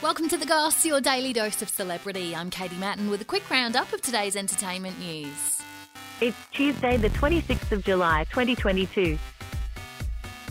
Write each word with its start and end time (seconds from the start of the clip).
Welcome 0.00 0.28
to 0.28 0.36
The 0.38 0.46
Goss, 0.46 0.86
your 0.86 1.00
daily 1.00 1.32
dose 1.32 1.60
of 1.60 1.68
celebrity. 1.68 2.32
I'm 2.32 2.50
Katie 2.50 2.76
Mattin 2.76 3.10
with 3.10 3.20
a 3.20 3.24
quick 3.24 3.50
roundup 3.50 3.92
of 3.92 4.00
today's 4.00 4.36
entertainment 4.36 4.96
news. 5.00 5.60
It's 6.20 6.36
Tuesday, 6.52 6.96
the 6.96 7.08
26th 7.10 7.72
of 7.72 7.84
July, 7.84 8.22
2022. 8.30 9.18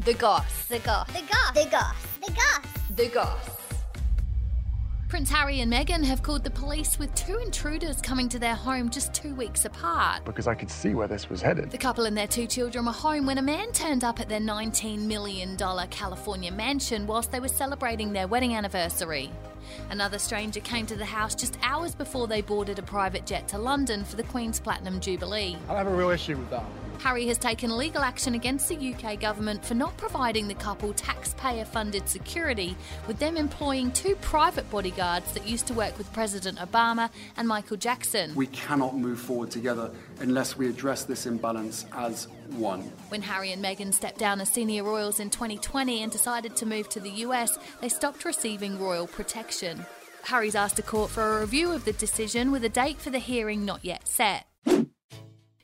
The 0.00 0.12
Goss. 0.12 0.66
The 0.66 0.78
goss. 0.80 1.06
The 1.06 1.22
goss. 1.22 1.54
The 1.54 1.68
goss. 1.70 1.96
The 2.26 2.32
goss. 2.32 2.66
The 2.94 3.08
Goss. 3.08 3.59
Prince 5.10 5.28
Harry 5.30 5.60
and 5.60 5.72
Meghan 5.72 6.04
have 6.04 6.22
called 6.22 6.44
the 6.44 6.50
police 6.52 6.96
with 6.96 7.12
two 7.16 7.36
intruders 7.38 8.00
coming 8.00 8.28
to 8.28 8.38
their 8.38 8.54
home 8.54 8.88
just 8.88 9.12
two 9.12 9.34
weeks 9.34 9.64
apart. 9.64 10.24
because 10.24 10.46
I 10.46 10.54
could 10.54 10.70
see 10.70 10.94
where 10.94 11.08
this 11.08 11.28
was 11.28 11.42
headed. 11.42 11.72
The 11.72 11.78
couple 11.78 12.04
and 12.04 12.16
their 12.16 12.28
two 12.28 12.46
children 12.46 12.86
were 12.86 12.92
home 12.92 13.26
when 13.26 13.38
a 13.38 13.42
man 13.42 13.72
turned 13.72 14.04
up 14.04 14.20
at 14.20 14.28
their 14.28 14.38
$19 14.38 15.00
million 15.00 15.56
California 15.56 16.52
mansion 16.52 17.08
whilst 17.08 17.32
they 17.32 17.40
were 17.40 17.48
celebrating 17.48 18.12
their 18.12 18.28
wedding 18.28 18.54
anniversary. 18.54 19.32
Another 19.90 20.20
stranger 20.20 20.60
came 20.60 20.86
to 20.86 20.94
the 20.94 21.04
house 21.04 21.34
just 21.34 21.58
hours 21.60 21.92
before 21.92 22.28
they 22.28 22.40
boarded 22.40 22.78
a 22.78 22.82
private 22.82 23.26
jet 23.26 23.48
to 23.48 23.58
London 23.58 24.04
for 24.04 24.14
the 24.14 24.22
Queen's 24.22 24.60
Platinum 24.60 25.00
Jubilee. 25.00 25.56
I 25.68 25.74
have 25.74 25.88
a 25.88 25.94
real 25.94 26.10
issue 26.10 26.36
with 26.36 26.50
that. 26.50 26.64
Harry 27.02 27.26
has 27.26 27.38
taken 27.38 27.78
legal 27.78 28.02
action 28.02 28.34
against 28.34 28.68
the 28.68 28.92
UK 28.92 29.18
government 29.18 29.64
for 29.64 29.72
not 29.72 29.96
providing 29.96 30.46
the 30.46 30.54
couple 30.54 30.92
taxpayer 30.92 31.64
funded 31.64 32.06
security, 32.06 32.76
with 33.06 33.18
them 33.18 33.38
employing 33.38 33.90
two 33.92 34.14
private 34.16 34.68
bodyguards 34.70 35.32
that 35.32 35.48
used 35.48 35.66
to 35.66 35.72
work 35.72 35.96
with 35.96 36.12
President 36.12 36.58
Obama 36.58 37.08
and 37.38 37.48
Michael 37.48 37.78
Jackson. 37.78 38.34
We 38.34 38.48
cannot 38.48 38.98
move 38.98 39.18
forward 39.18 39.50
together 39.50 39.90
unless 40.20 40.58
we 40.58 40.68
address 40.68 41.04
this 41.04 41.24
imbalance 41.24 41.86
as 41.94 42.28
one. 42.50 42.82
When 43.08 43.22
Harry 43.22 43.52
and 43.52 43.64
Meghan 43.64 43.94
stepped 43.94 44.18
down 44.18 44.38
as 44.42 44.50
senior 44.50 44.84
royals 44.84 45.20
in 45.20 45.30
2020 45.30 46.02
and 46.02 46.12
decided 46.12 46.54
to 46.56 46.66
move 46.66 46.90
to 46.90 47.00
the 47.00 47.10
US, 47.24 47.58
they 47.80 47.88
stopped 47.88 48.26
receiving 48.26 48.78
royal 48.78 49.06
protection. 49.06 49.86
Harry's 50.24 50.54
asked 50.54 50.78
a 50.78 50.82
court 50.82 51.10
for 51.10 51.38
a 51.38 51.40
review 51.40 51.72
of 51.72 51.86
the 51.86 51.94
decision 51.94 52.52
with 52.52 52.62
a 52.62 52.68
date 52.68 53.00
for 53.00 53.08
the 53.08 53.18
hearing 53.18 53.64
not 53.64 53.82
yet 53.82 54.06
set. 54.06 54.49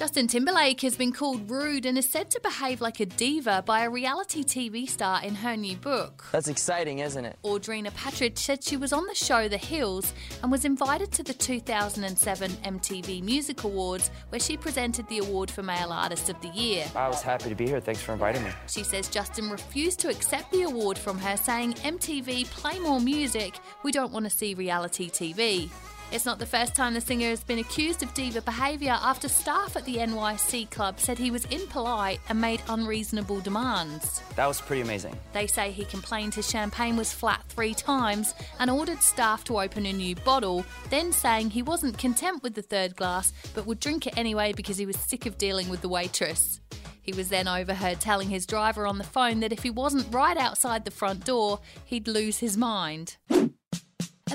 Justin 0.00 0.28
Timberlake 0.28 0.80
has 0.80 0.96
been 0.96 1.12
called 1.12 1.50
rude 1.50 1.84
and 1.84 1.98
is 1.98 2.08
said 2.08 2.30
to 2.30 2.40
behave 2.40 2.80
like 2.80 3.00
a 3.00 3.04
diva 3.04 3.62
by 3.66 3.82
a 3.82 3.90
reality 3.90 4.42
TV 4.42 4.88
star 4.88 5.22
in 5.22 5.34
her 5.34 5.58
new 5.58 5.76
book. 5.76 6.24
That's 6.32 6.48
exciting, 6.48 7.00
isn't 7.00 7.22
it? 7.22 7.36
Audrina 7.44 7.90
Patridge 7.90 8.38
said 8.38 8.64
she 8.64 8.78
was 8.78 8.94
on 8.94 9.06
the 9.06 9.14
show 9.14 9.46
The 9.46 9.58
Hills 9.58 10.14
and 10.42 10.50
was 10.50 10.64
invited 10.64 11.12
to 11.12 11.22
the 11.22 11.34
2007 11.34 12.50
MTV 12.50 13.22
Music 13.22 13.62
Awards, 13.64 14.10
where 14.30 14.40
she 14.40 14.56
presented 14.56 15.06
the 15.08 15.18
award 15.18 15.50
for 15.50 15.62
Male 15.62 15.92
Artist 15.92 16.30
of 16.30 16.40
the 16.40 16.48
Year. 16.48 16.86
I 16.96 17.08
was 17.08 17.20
happy 17.20 17.50
to 17.50 17.54
be 17.54 17.66
here. 17.66 17.78
Thanks 17.78 18.00
for 18.00 18.14
inviting 18.14 18.42
me. 18.42 18.52
She 18.68 18.84
says 18.84 19.06
Justin 19.06 19.50
refused 19.50 20.00
to 20.00 20.08
accept 20.08 20.50
the 20.50 20.62
award 20.62 20.96
from 20.96 21.18
her, 21.18 21.36
saying, 21.36 21.74
MTV, 21.74 22.46
play 22.46 22.78
more 22.78 23.00
music. 23.00 23.58
We 23.82 23.92
don't 23.92 24.12
want 24.12 24.24
to 24.24 24.30
see 24.30 24.54
reality 24.54 25.10
TV. 25.10 25.68
It's 26.12 26.26
not 26.26 26.40
the 26.40 26.46
first 26.46 26.74
time 26.74 26.94
the 26.94 27.00
singer 27.00 27.28
has 27.28 27.44
been 27.44 27.60
accused 27.60 28.02
of 28.02 28.12
diva 28.14 28.42
behaviour 28.42 28.98
after 29.00 29.28
staff 29.28 29.76
at 29.76 29.84
the 29.84 29.98
NYC 29.98 30.68
club 30.68 30.98
said 30.98 31.18
he 31.18 31.30
was 31.30 31.44
impolite 31.46 32.18
and 32.28 32.40
made 32.40 32.60
unreasonable 32.68 33.38
demands. 33.40 34.20
That 34.34 34.48
was 34.48 34.60
pretty 34.60 34.82
amazing. 34.82 35.16
They 35.32 35.46
say 35.46 35.70
he 35.70 35.84
complained 35.84 36.34
his 36.34 36.50
champagne 36.50 36.96
was 36.96 37.12
flat 37.12 37.44
three 37.48 37.74
times 37.74 38.34
and 38.58 38.72
ordered 38.72 39.02
staff 39.02 39.44
to 39.44 39.60
open 39.60 39.86
a 39.86 39.92
new 39.92 40.16
bottle, 40.16 40.64
then 40.90 41.12
saying 41.12 41.50
he 41.50 41.62
wasn't 41.62 41.96
content 41.96 42.42
with 42.42 42.54
the 42.54 42.62
third 42.62 42.96
glass 42.96 43.32
but 43.54 43.66
would 43.66 43.78
drink 43.78 44.08
it 44.08 44.18
anyway 44.18 44.52
because 44.52 44.78
he 44.78 44.86
was 44.86 44.96
sick 44.96 45.26
of 45.26 45.38
dealing 45.38 45.68
with 45.68 45.80
the 45.80 45.88
waitress. 45.88 46.60
He 47.02 47.12
was 47.12 47.28
then 47.28 47.46
overheard 47.46 48.00
telling 48.00 48.30
his 48.30 48.46
driver 48.46 48.84
on 48.84 48.98
the 48.98 49.04
phone 49.04 49.40
that 49.40 49.52
if 49.52 49.62
he 49.62 49.70
wasn't 49.70 50.12
right 50.12 50.36
outside 50.36 50.84
the 50.84 50.90
front 50.90 51.24
door, 51.24 51.60
he'd 51.84 52.08
lose 52.08 52.38
his 52.38 52.56
mind. 52.56 53.16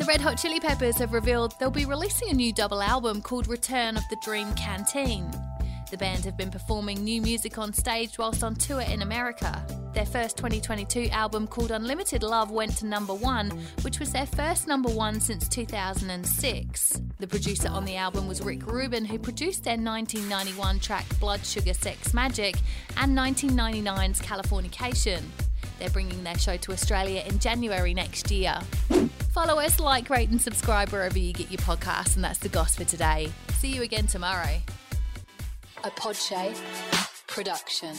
The 0.00 0.06
Red 0.06 0.22
Hot 0.22 0.38
Chili 0.38 0.60
Peppers 0.60 0.96
have 0.96 1.12
revealed 1.12 1.54
they'll 1.60 1.70
be 1.70 1.84
releasing 1.84 2.30
a 2.30 2.32
new 2.32 2.54
double 2.54 2.80
album 2.80 3.20
called 3.20 3.46
Return 3.46 3.98
of 3.98 4.02
the 4.08 4.16
Dream 4.24 4.50
Canteen. 4.54 5.30
The 5.90 5.98
band 5.98 6.24
have 6.24 6.38
been 6.38 6.50
performing 6.50 7.04
new 7.04 7.20
music 7.20 7.58
on 7.58 7.74
stage 7.74 8.16
whilst 8.16 8.42
on 8.42 8.54
tour 8.54 8.80
in 8.80 9.02
America. 9.02 9.62
Their 9.92 10.06
first 10.06 10.38
2022 10.38 11.10
album 11.10 11.46
called 11.46 11.70
Unlimited 11.70 12.22
Love 12.22 12.50
went 12.50 12.78
to 12.78 12.86
number 12.86 13.12
one, 13.12 13.50
which 13.82 14.00
was 14.00 14.10
their 14.10 14.24
first 14.24 14.66
number 14.66 14.88
one 14.88 15.20
since 15.20 15.46
2006. 15.50 17.02
The 17.18 17.26
producer 17.26 17.68
on 17.68 17.84
the 17.84 17.96
album 17.96 18.26
was 18.26 18.40
Rick 18.40 18.66
Rubin, 18.72 19.04
who 19.04 19.18
produced 19.18 19.64
their 19.64 19.76
1991 19.76 20.80
track 20.80 21.04
Blood 21.20 21.44
Sugar 21.44 21.74
Sex 21.74 22.12
Magik 22.12 22.58
and 22.96 23.14
1999's 23.18 24.22
Californication. 24.22 25.20
They're 25.78 25.90
bringing 25.90 26.24
their 26.24 26.38
show 26.38 26.56
to 26.56 26.72
Australia 26.72 27.22
in 27.26 27.38
January 27.38 27.92
next 27.92 28.30
year. 28.30 28.60
Follow 29.32 29.60
us, 29.60 29.78
like, 29.78 30.10
rate, 30.10 30.30
and 30.30 30.40
subscribe 30.40 30.88
wherever 30.90 31.18
you 31.18 31.32
get 31.32 31.50
your 31.50 31.60
podcasts, 31.60 32.16
and 32.16 32.24
that's 32.24 32.40
the 32.40 32.48
goss 32.48 32.74
for 32.74 32.84
today. 32.84 33.30
See 33.54 33.68
you 33.68 33.82
again 33.82 34.06
tomorrow. 34.06 34.56
A 35.84 35.90
Podshape 35.90 36.58
production. 37.28 37.94